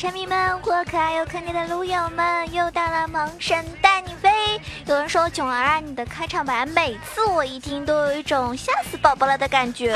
[0.00, 4.30] 家好，喜马拉雅的山民们，或可爱又坑爹的撸友们，又到了萌神带你飞。
[4.86, 9.92] 有人说囧儿啊，你的开场白每次我一听都有一种吓死宝宝了的感觉，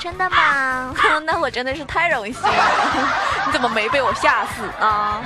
[0.00, 0.94] 真的吗？
[1.24, 3.08] 那我真的是太荣幸了。
[3.46, 5.22] 你怎么没被我吓死啊？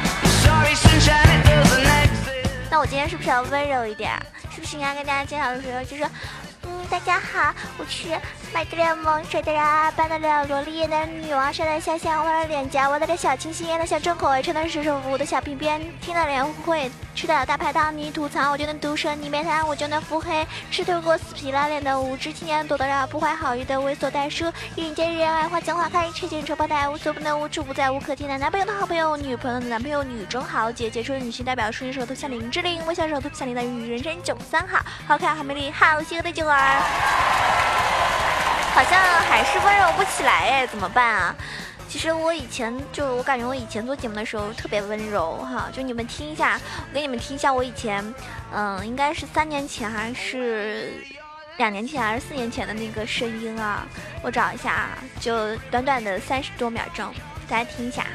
[2.71, 4.13] 那我今天是不是要温柔一点？
[4.55, 6.09] 是不是应该跟大家介绍的时候就说？
[6.65, 8.09] 嗯，大家好，我是
[8.53, 9.63] 麦德莲萌水的人，
[9.95, 16.91] 扮的了萝莉眼的女王，帅的香香，弯的脸颊，我的小清新，演的小重口味，穿的是舒服的小皮鞭，听的脸会。
[17.15, 20.47] 吃的大排档，你吐槽我就能毒舌；你别谈我就能腹黑。
[20.71, 24.45] 吃透过死皮赖脸的无知青年，躲得了不怀好意的猥琐大叔。
[24.77, 28.39] 人见人爱花见花开，吃尽丑八代，无所不能，无处不在，无可替代。
[28.39, 37.28] 男朋友的好朋友，女朋友的男朋友，女中豪杰，杰出女性代表，顺手头像林志玲，微笑手头像林黛玉，人生九三好，好看好美丽好邪恶的囧儿，
[38.79, 41.35] 好像还是温柔不起来哎，怎么办啊？
[41.89, 48.15] 其实我以前就我感觉我以前做节目的时候特别温柔哈，就你们听一下，我给你们听一下我以前，
[48.53, 50.93] 嗯，应该是三年前还是
[51.57, 53.85] 两年前还是四年前的那个声音啊，
[54.23, 57.13] 我找一下啊，就短短的三十多秒钟，
[57.49, 58.07] 大家听一下。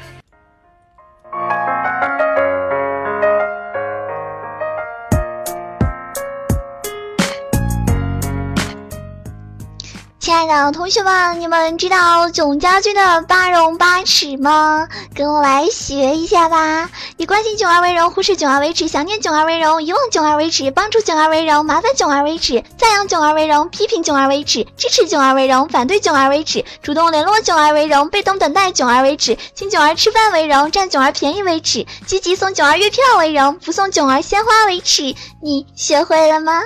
[10.72, 14.88] 同学们，你们知道囧家军的八荣八耻吗？
[15.14, 16.88] 跟我来学一下吧！
[17.16, 35.14] 以关心囧儿为荣，忽视囧儿为耻；想念囧儿为荣，遗忘囧儿为耻；帮助囧儿为荣，麻烦囧儿为耻；赞扬囧儿为荣，批评囧儿为耻；支持囧儿为荣，反对囧儿为耻；主动联络囧儿为荣，被动等待囧儿为耻；请囧儿吃饭为荣，占囧儿便宜为耻；积极送囧儿月票为荣，不送囧儿鲜花为耻。
[35.42, 36.62] 你学会了吗？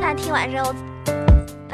[0.00, 0.72] 大家听完之后。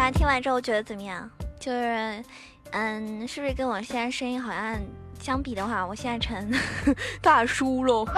[0.00, 1.28] 大家听完之后觉得怎么样？
[1.60, 2.24] 就是，
[2.70, 4.80] 嗯，是不是跟我现在声音好像
[5.20, 6.50] 相比的话，我现在成
[7.20, 8.06] 大叔喽？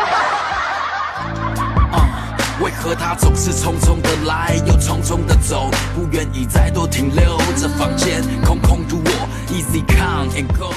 [2.63, 7.37] 为何他总是匆匆的来，又匆匆的走，不愿意再多停留？
[7.61, 10.73] 这房间空空如我，Easy come and go。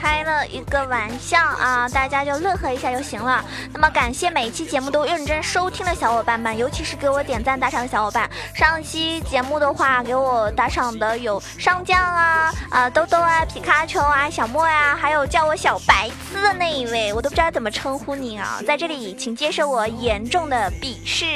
[0.00, 3.44] 开了一个玩笑啊，大家就乐呵一下就行了。
[3.72, 8.28] 那么感谢每一期节目都认真收听的小伙伴们，尤其是给我点赞打赏的小伙伴。
[8.54, 18.60] 上期节目的话，给我打赏的有上将啊、啊豆豆啊、皮卡丘啊、小莫呀，还有叫我小白痴的那一位，我都不知道怎么称呼你啊。
[18.66, 21.26] 在这里，请接受我严重的鄙视。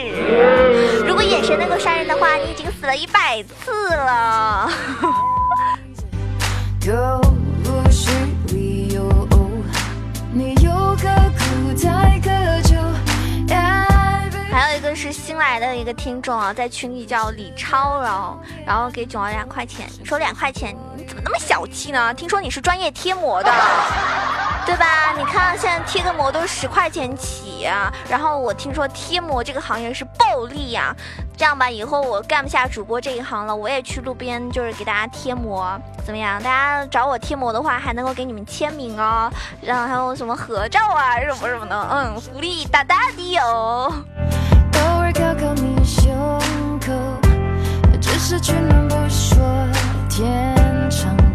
[1.06, 4.70] 如果眼神能够杀人的话，你已经死了一百次了。
[15.36, 22.14] 新来的一个听众啊，在群里叫李超，然后然后给囧儿两块钱，你说两块钱你怎么那么小气呢？
[22.14, 23.52] 听说你是专业贴膜的，
[24.64, 25.12] 对吧？
[25.14, 30.96] 你看现在贴个膜都是十块钱起啊，然后我听说贴膜这个行业是暴利呀。
[31.36, 36.42] 这样吧，以后我干不下主播这一行了，我也去路边就是给大家贴膜，怎么样？
[36.42, 39.30] 大家找我贴膜的话，还能够给你们签名哦，
[39.60, 43.36] 然后还有什么合照啊，什么什么的，嗯，福利大大的
[45.12, 46.12] 靠靠你胸
[46.80, 46.92] 口
[48.00, 49.38] 只是群人不说
[50.08, 50.54] 天
[50.90, 51.25] 长。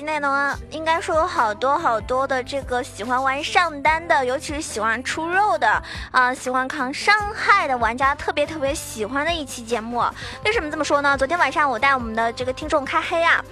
[0.00, 10.02] 绍的这期应该说有好多好多的这个喜欢玩上单的，尤其是喜欢出肉的啊，喜欢扛伤害的玩家特别特别喜欢的一期节目。
[10.44, 11.16] 为什么这么说呢？
[11.18, 13.44] 昨天晚上我带我们的这个听众开黑啊，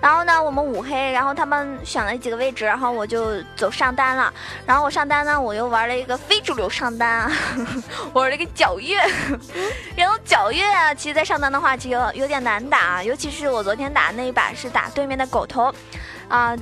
[0.00, 4.32] 然后呢我们五黑，然后他们选了几个位置，然后我就走上单了。
[4.66, 7.32] 然后我上单呢，我又玩了一个非主流上单啊，
[8.12, 8.98] 玩了一个皎月。
[9.96, 15.26] 然后皎月啊，其实在上单的话就有有点难打，尤其是我昨天打那一把是打对面的。
[15.30, 15.72] 狗头，
[16.30, 16.56] 啊，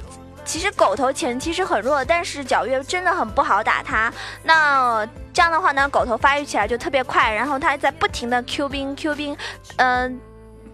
[0.44, 4.12] 其实狗头前期是很弱，但是皎月真的很不好打他。
[4.43, 9.37] 那这样的话呢，狗头发育起来就特别快，然后他在不停的 Q 兵 Q 兵，
[9.76, 10.20] 嗯，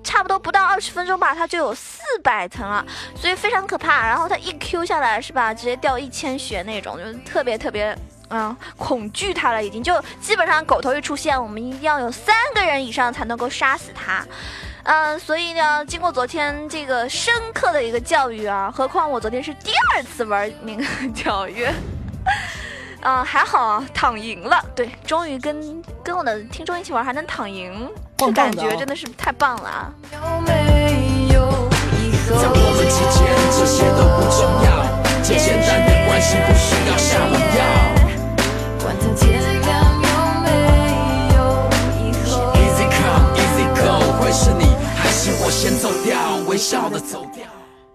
[0.05, 2.87] 差不多不到二十分钟吧，他就有四百层了，
[3.17, 4.06] 所以非常可怕。
[4.06, 7.99] 然后他一 Q 下来是吧，直接掉一千血那种，就特别特别
[8.31, 14.25] 嗯恐惧他了，已经就基本上狗头一出现，我们一定要有三个人以上才能够杀死他。
[14.84, 20.84] 嗯，所以呢，经过昨天这个深刻的一个教育啊，何况我昨天是第二次玩那个
[21.14, 21.66] 教育，
[23.00, 24.62] 嗯， 还好啊，躺赢了。
[24.75, 29.92] 对，终于跟跟我的听众一起玩，还能躺赢，这感觉真的是太棒了啊！
[30.10, 30.52] 在我们
[32.88, 34.69] 之间，这些都不重要，
[35.22, 37.40] 简简单的关系不需要下猛
[45.46, 47.44] 我先走掉，微笑的走掉。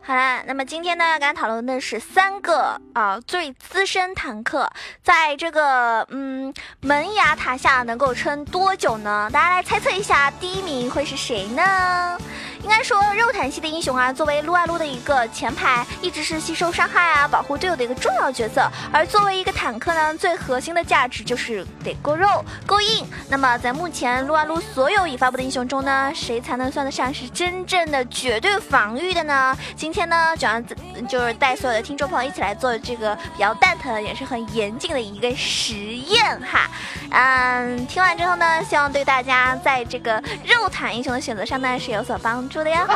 [0.01, 4.69] 好啦，那么今天呢，要跟大家讨论的是三个啊最资深坦克，
[5.01, 9.27] 在这个嗯门牙塔下能够撑多久呢？
[9.33, 12.19] 大家来猜测一下，第一名会是谁呢？
[12.61, 18.69] 应该说，肉坦系的英雄啊，作为撸啊撸的一个前排，一直是吸收伤害啊，保护队友的一个重要角色。
[18.91, 23.07] 而作为一个坦克呢，最核心的价值就是得够肉、够硬。
[23.29, 29.57] 那么在目前撸啊撸所有已发布的英雄中呢，谁才能算得上是真正的绝对防御的呢？
[29.75, 30.63] 今天呢，就让
[31.07, 36.69] 就是带所有的听众朋友一起来做这个比较蛋疼，也是很严谨的一个实验哈。
[37.11, 42.48] 嗯，听完之后呢，希望对大家在这个肉坦英雄的选择上呢是有所帮助。
[42.49, 42.87] 住的呀。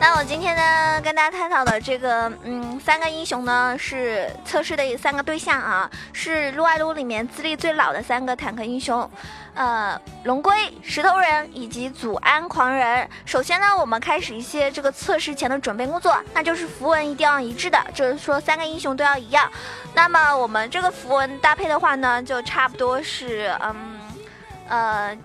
[0.00, 9.10] 那我今天呢，跟大家探讨的这个，嗯，三个英雄呢，是测试的三个对象啊，是撸啊撸里面资历最老的三个坦克英雄，
[9.54, 10.52] 呃，龙龟、
[10.82, 13.08] 石头人以及祖安狂人。
[13.24, 19.50] 首先呢，我们开始一些这个测试前的准备工作，那就是符文一定要一致的，就是说三个英雄都要一样。
[19.94, 23.93] 那么我们这个符文搭配的话呢，就差不多是，嗯。
[24.68, 25.16] 呃，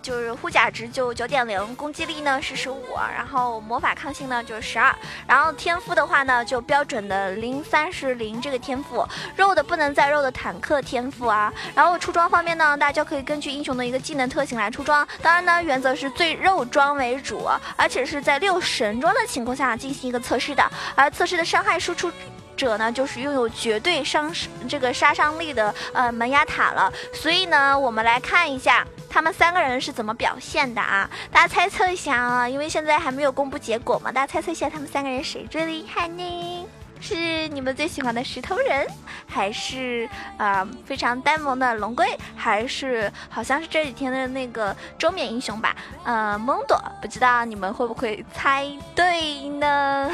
[0.00, 2.82] 就是护甲值就九点零，攻击力呢是十五，
[3.14, 4.94] 然后魔法抗性呢就是十二，
[5.26, 9.06] 然后天赋的话呢就标准的零三十零这个天赋，
[9.36, 11.52] 肉的不能再肉的坦克天赋啊。
[11.74, 20.64] 然后出装方面呢，大家可以根据英雄的一个技能特性来出装，当然呢原则是最肉装为主，而且是在六神装的情况下进行一个测试的，
[20.94, 22.10] 而测试的伤害输出。
[22.58, 24.34] 者呢，就是拥有绝对伤
[24.68, 31.08] 这个杀伤力的呃门牙塔了，所以呢，我们来看一下他们三个人是怎么表现的啊？
[31.30, 36.66] 大家猜测一下啊，因为现在还没有公布结果嘛，大家猜测一下他们三个人谁最厉害呢？
[37.00, 38.84] 是你们最喜欢的石头人，
[39.24, 42.04] 还是啊非常呆萌的龙龟，
[42.34, 45.76] 还是好像是这几天的那个周冕英雄吧？
[46.02, 48.66] 呃，蒙朵，不知道你们会不会猜
[48.96, 50.10] 对呢？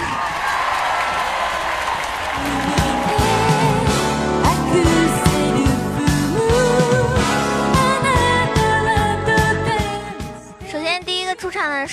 [2.35, 2.74] 出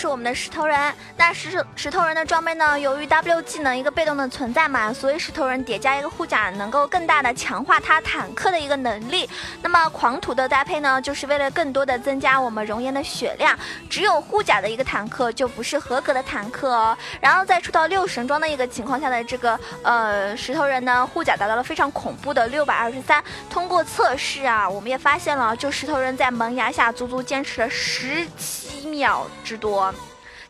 [0.02, 0.76] 是我们的石头人，
[1.16, 2.80] 那石石头人的装备呢？
[2.80, 9.30] 由于 W 技能一个被动的存在嘛，所以石头人叠加一个护甲，能够更大的强化他坦克的一个能力。
[9.62, 13.56] 那么狂徒的搭配呢，就是为了更多的增加我们熔岩的血量。
[13.92, 16.98] 只有护甲的一个坦克就不是合格的坦克哦。
[17.20, 23.24] 然后在出到六神装的一个情况下的这个呃石头人呢，护甲达到了非常恐怖的六百二十三。
[23.52, 29.26] 通过测试啊，我们也发现了，就石头人在萌芽下足足坚持了十七秒。
[29.44, 29.92] 之多，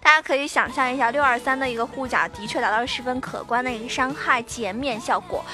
[0.02, 5.46] 大家可以想象一下，六二三的一个护甲的确达到了十分可观的一个伤害减免效果。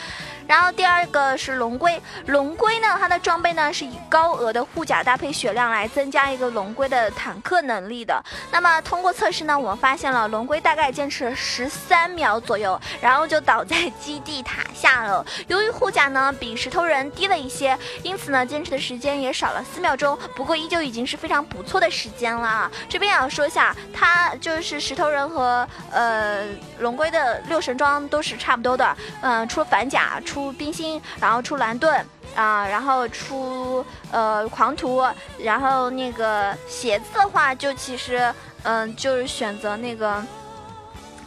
[0.47, 8.23] 然后第二个是龙龟，龙龟呢，它的装备呢是以高额的护甲搭配血量来增加一个龙龟的坦克能力的。
[8.49, 15.25] 那么通过测试呢，我们发现了龙龟大概坚持了十三秒左右，然后就倒在基地塔下了。
[15.47, 20.17] 由于护甲呢比石头人低了一些，因此呢坚持的时间也少了四秒钟。
[20.33, 22.71] 不过依旧已经是非常不错的时间了。
[22.87, 26.45] 这边也要说一下，它就是石头人和呃
[26.79, 30.36] 龙龟的六神装都是差不多的，嗯，除了反甲出。
[30.37, 35.03] 出冰心，然后出蓝盾啊，然后出呃狂徒，
[35.39, 40.23] 然后那个鞋子的话，就其实嗯，就是选择那个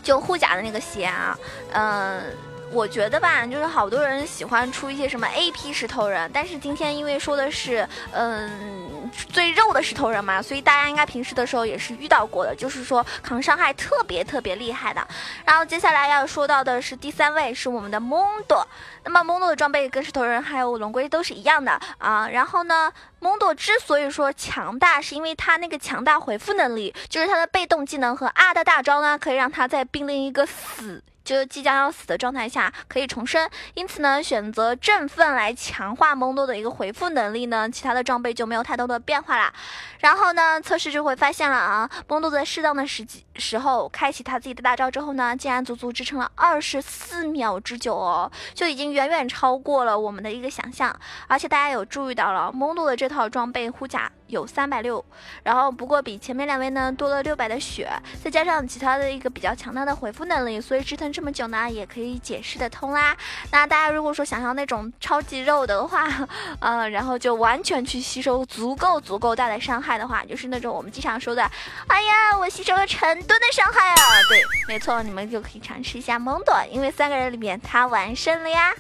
[0.01, 1.37] 就护甲的那个鞋啊，
[1.73, 2.23] 嗯，
[2.71, 8.89] 我觉得吧，就是好多人喜欢出一些什么 AP 石头人，但是今天因为说的是嗯。
[9.11, 15.07] 最肉的石头人嘛，所以大家应该平时的时候也是遇到过的，就是说抗伤害特别特别厉害的。
[15.45, 18.67] 然后接下来要说到的是第三位，是我们的蒙多。
[19.05, 22.29] 那么蒙多的装备跟石头人还有龙龟都是一样的啊。
[22.29, 31.03] 然后呢，蒙多之所以说强大，是因为他那个强大回复能力，就是他的被动技能和 R 的大招呢，可以让他在濒临一个死。
[31.23, 39.53] 就即将要死的状态下可以重生，因此呢，选择振奋来强化蒙多的一个回复能力呢，其他的装备就没有太多的变化啦。
[40.01, 50.99] 然后呢，测试就会发现了啊，蒙多在适当的时机时候开启他自己的大招之后呢，竟然足足支撑了二十四秒之久哦，就已经远远超过了我们的一个想象。
[51.29, 54.11] 而且大家有注意到了，蒙多的这套装备护甲。
[54.31, 55.05] 有三百六，
[55.43, 57.91] 然后不过比前面两位呢多了六百的血，
[58.23, 63.17] 再加上其他的一个比较强大的回复能力，所以支撑这么久呢也可以解释得通啦。
[63.51, 66.07] 那大家如果说想要那种超级肉的话，
[66.63, 71.43] 呃，然后就完全去吸收足够足够大的伤害的话，就是那种我们经常说的，
[71.89, 73.99] 哎呀，我吸收了成吨的伤害啊！
[74.29, 78.73] 对，没错，你们就可以尝试一下蒙多，因为三个人里面他完胜了呀。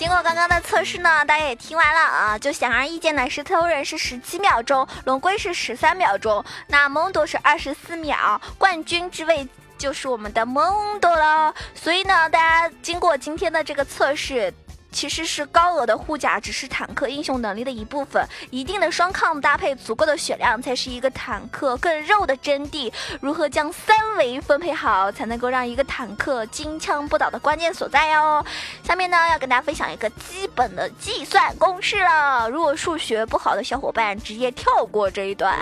[0.00, 11.54] 经过刚刚的测试呢，大家也听完了啊，就显而易见的，石头人是十七秒钟，龙龟是十三秒钟，那蒙多是二十四秒，冠军之位就是我们的蒙多了。
[11.74, 14.50] 所以呢，大家经过今天的这个测试。
[14.92, 22.92] 其实是高额的护甲只是坦克英雄能力的一部分，一定的双抗搭配足够的血量才是一个坦克更肉的真谛。
[23.20, 28.44] 如何将三维分配好，才能够让一个坦克金枪不倒的关键所在哦。
[28.82, 32.48] 下面呢要跟大家分享一个基本的计算公式了。
[32.48, 35.56] 如果数学不好的小伙伴直接跳过这一段，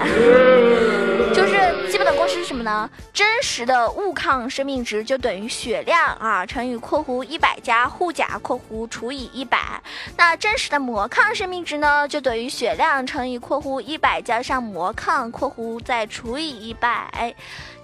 [1.35, 1.57] 就是
[2.58, 2.88] 么呢？
[3.12, 9.18] 真实的物抗生命值就等于血量啊乘以括弧一百加护甲括弧除以。
[9.18, 9.82] 以一百，
[10.16, 17.34] 那真实的魔抗生命值呢，就等于血量乘以括弧一百加上魔抗括弧再除以一百。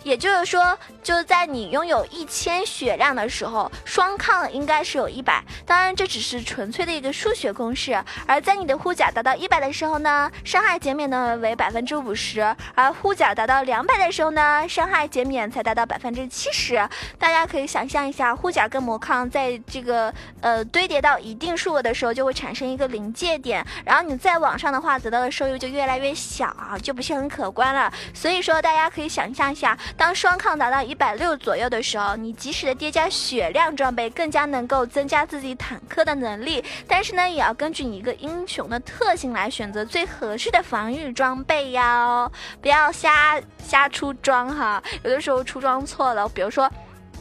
[0.05, 5.43] 也就是说，就在你拥有一千血量的时候，双抗应该是有一百。
[5.67, 7.99] 当然，这只是纯粹的一个数学公式。
[8.27, 16.77] 而在你的护甲达到一百的时候呢，伤害减免呢为百分之五十；而护甲达到两百的时候呢，伤害减免才达到百分之七十。
[17.19, 27.91] 大家可以想象一下，护甲跟魔抗在这个呃堆叠到一定数额的时候，就会产生一个临界点，然后你再往上的话，得到的收益就越来越小啊，就不是很可观了。
[28.13, 29.77] 所以说，大家可以想象一下。
[29.97, 36.63] 当双抗达到一百六左右的时候，你及时的叠加血量装备，更加能够增加自己坦克的能力。
[36.87, 44.83] 但是呢，也要根据你一个英雄的特性来选择最合适的防御装备呀，不要瞎瞎出装哈。
[45.03, 46.71] 有的时候出装错了，比如说，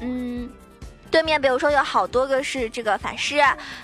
[0.02, 0.50] 嗯。
[1.14, 3.38] 对面比如说有好多个是这个法师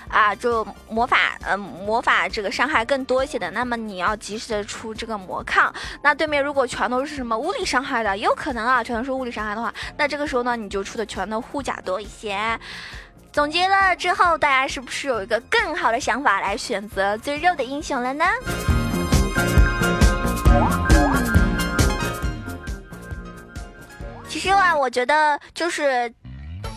[0.08, 5.72] 啊，就魔法，呃，魔法这个伤害更多一些的，那么你要及时的出这个魔抗。
[6.02, 12.58] 那对面如果全都是什么物理伤害的，也有可能啊，全都是物理伤害的话，那这个时候呢，你就出的全都护甲多一些。
[13.32, 18.24] 总结了之后，大家是不是有一个更好的想法来选择最肉的英雄了呢？
[24.28, 26.12] 其实啊，我觉得就是。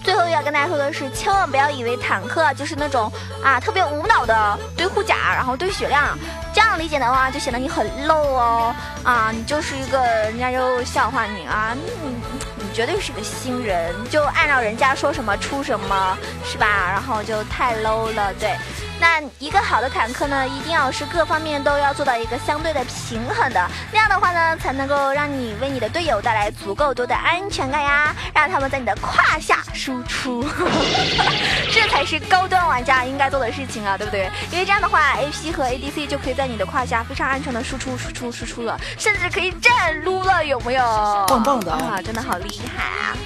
[0.04, 6.18] 最后要跟大家说的是，千万不要以为坦克就是那种啊特别无脑的堆护甲，然后堆血量，
[6.54, 12.16] 这样理解的话就显得你很 low 哦啊，你就是一个人家就笑话你啊， 你
[12.58, 16.90] 你绝对是个新人，就按照人家说什么出什么是吧？
[16.92, 18.58] 然后就太 low 了，对。
[19.04, 30.42] 那一个好的坦克呢，一定要是各方面都要做到一个相对的平衡的，那样的话呢，才能够让你为你的队友带来足够多的安全感呀，让他们在你的胯下输出，
[31.70, 34.32] 这才是高端玩家应该做的事情啊，对不对？
[34.54, 41.26] 因为这样的话，AP 和 ADC 就可以在你的胯下非常安全的输出、输出、输出了，甚至可以站撸了，有没有？
[41.28, 43.18] 棒棒的啊，真的好厉害啊！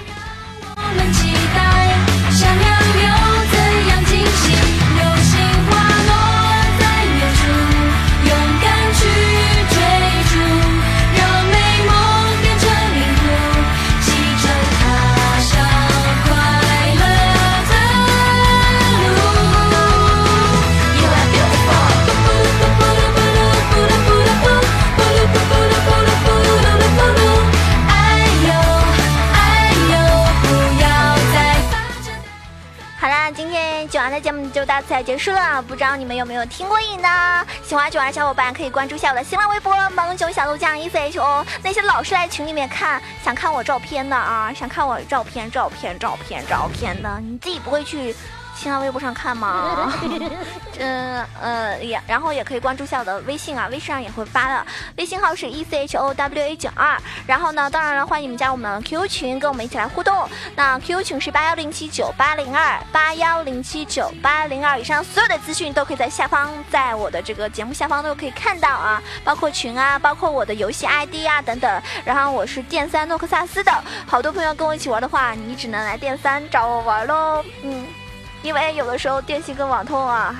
[35.02, 37.46] 结束了，不知道你们有没有听过瘾呢？
[37.62, 41.44] 喜欢九儿的小伙伴可以关注一下我的新浪微博“萌熊小鹿酱 E C H O”。
[41.62, 48.14] 那些老是来群里面看，想看我照片的啊，想看我照片、照片、照片、照片的，你自己不会去
[48.58, 49.92] 新浪微博上看吗？
[50.80, 57.00] 嗯 呃也，然后也可以关注一下我的微信啊，微信上也会发的，微信号是 e c h o w a 九二。
[57.24, 60.28] 然后呢，当然了，欢迎你们加入我们 QQ 群，跟我们一起来互动。
[60.56, 64.78] 那 QQ 群是八幺零七九八零二八幺零七九八零二。
[64.78, 71.82] 以上所有的资讯都可以在下方，在我的这个节目下方都可以看到啊，包括群啊，包括我的游戏 ID 啊等等。
[72.04, 73.72] 然后我是电三诺克萨斯的，
[74.04, 77.44] 好多朋友跟我一起玩的话，你只能来电三找我玩喽。
[77.62, 77.86] 嗯。
[78.42, 80.34] 因为有的时候电信跟网通啊，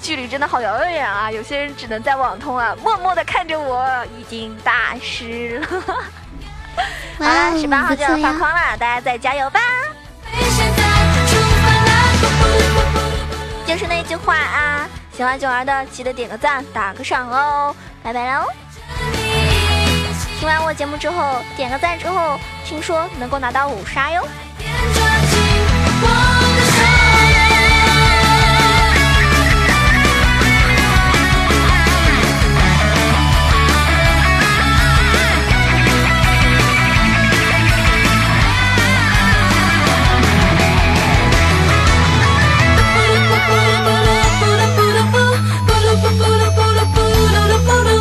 [0.00, 1.30] 距离真的好遥远啊！
[1.30, 3.84] 有些人只能在网通啊，默默的看着我，
[4.16, 5.66] 已经大师了。
[7.18, 9.60] 好了，十八号就要发框了，大家再加油吧！
[13.66, 18.46] 就是那句话啊，喜欢九儿的记得点个赞，打个赏哦，拜拜喽！
[20.38, 24.26] 听完我节目之后，点个赞之后，听说能够拿到五杀哟。